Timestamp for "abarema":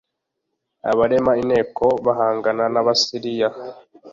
0.91-1.31